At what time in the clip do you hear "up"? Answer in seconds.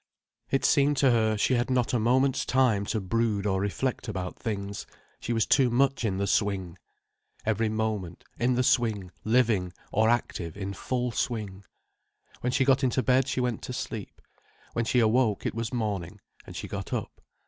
16.91-17.21